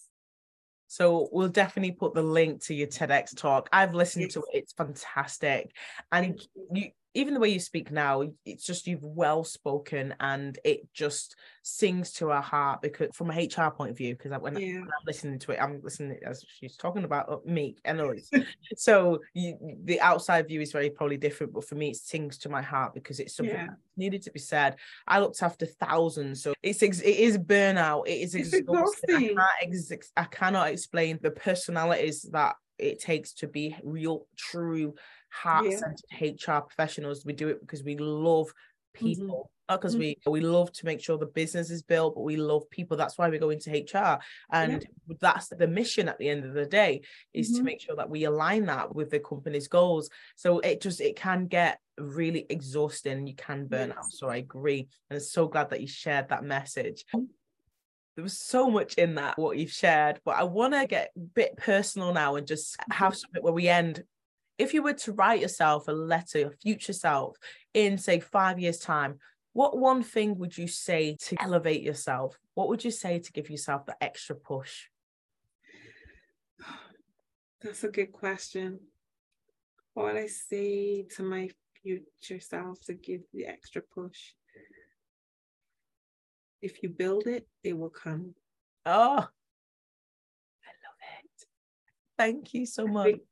[0.89, 3.69] So we'll definitely put the link to your TEDx talk.
[3.73, 4.65] I've listened to it.
[4.65, 5.71] It's fantastic.
[6.11, 6.41] And
[6.73, 11.35] you even the way you speak now, it's just you've well spoken and it just
[11.63, 14.75] sings to our heart because from a HR point of view, because when, Yeah.
[14.75, 18.31] when I'm listening to it, I'm listening as she's talking about uh, me and others.
[18.77, 22.49] so you, the outside view is very probably different, but for me, it sings to
[22.49, 23.67] my heart because it's something Yeah.
[23.67, 24.77] that needed to be said.
[25.09, 28.07] I looked after thousands, so it's ex- it is burnout.
[28.07, 28.77] It is It's exhausting.
[29.11, 29.37] I exhausting.
[29.37, 34.95] can't ex- I cannot explain the personalities that it takes to be real, true,
[35.31, 37.25] heart-centered HR professionals.
[37.25, 38.53] We do it because we love
[38.95, 42.37] people, not because we we love to make sure the business is built, but we
[42.37, 42.97] love people.
[42.97, 44.19] That's why we go into HR,
[44.53, 44.85] and
[45.21, 47.03] that's the mission at the end of the day
[47.35, 47.65] is to Mhm.
[47.65, 50.11] make sure that we align that with the company's goals.
[50.37, 53.27] So it just it can get really exhausting.
[53.27, 54.13] You can burn out.
[54.13, 57.05] So I agree, and I'm so glad that you shared that message
[58.19, 61.21] there was so much in that what you've shared but i want to get a
[61.21, 64.03] bit personal now and just have something where we end
[64.59, 67.37] if you were to write yourself a letter your future self
[67.75, 69.21] in say five years time
[69.53, 73.49] what one thing would you say to elevate yourself what would you say to give
[73.49, 74.87] yourself the extra push
[77.61, 78.79] That's a good question.
[79.95, 81.51] What would I say to my
[81.83, 84.35] future self to give the extra push?
[86.61, 88.35] If you build it, they will come.
[88.87, 89.19] oh
[90.69, 91.47] i love it
[92.17, 93.23] thank you so I much think,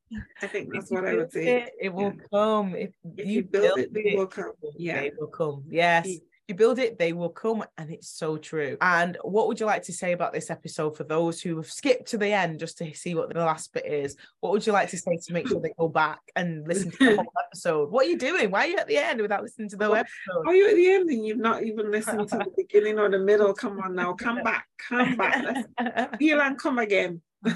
[0.42, 1.46] I think that's what I would say.
[1.58, 2.26] it, it will Yeah.
[2.32, 4.52] come if, If you build it, they will come.
[4.76, 5.00] Yeah.
[5.00, 6.18] they will come yes Yeah.
[6.48, 9.82] You build it they will come and it's so true and what would you like
[9.82, 12.94] to say about this episode for those who have skipped to the end just to
[12.94, 15.60] see what the last bit is what would you like to say to make sure
[15.60, 18.68] they go back and listen to the whole episode what are you doing why are
[18.68, 21.10] you at the end without listening to the Well, episode Are you at the end
[21.10, 23.52] and you've not even listened to the beginning or the middle?
[23.54, 25.66] Come on now, come back, come back.
[25.78, 27.20] Let's heal and come again.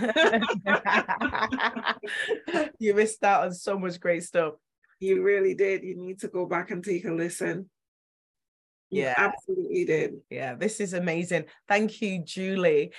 [2.79, 4.55] you missed out on so much great stuff
[5.01, 5.83] You really did.
[5.83, 7.71] You need to go back and take a listen.
[8.91, 9.15] You Yeah.
[9.17, 10.15] absolutely did.
[10.31, 11.45] Yeah, this is amazing.
[11.69, 12.93] Thank you, Julie.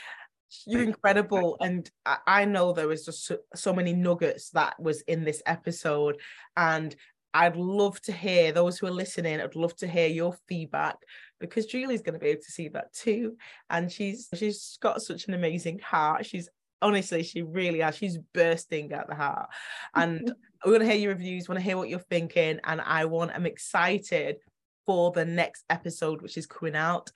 [0.66, 1.58] You're incredible.
[1.62, 5.42] And I, I know there was just so, so many nuggets that was in this
[5.46, 6.20] episode.
[6.58, 6.96] And
[7.34, 10.98] I'd love to hear those who are listening, I'd love to hear your feedback
[11.40, 13.38] because Julie's going to be able to see that too.
[13.70, 16.26] And she's she's got such an amazing heart.
[16.26, 16.50] She's
[16.82, 17.96] honestly, she really has.
[17.96, 19.50] She's bursting at the heart.
[19.96, 20.34] And
[20.66, 22.60] we want to hear your reviews, want to hear what you're thinking.
[22.64, 24.38] And I want, I'm excited
[24.86, 27.12] for the next episode, which is coming out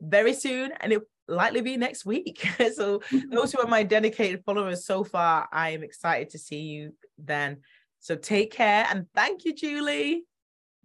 [0.00, 0.72] very soon.
[0.80, 2.46] And it'll likely be next week.
[2.74, 3.34] so mm-hmm.
[3.34, 7.58] those who are my dedicated followers so far, I am excited to see you then.
[8.00, 10.24] So take care and thank you, Julie.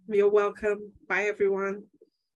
[0.08, 0.92] You're welcome.
[1.08, 1.84] Bye, everyone.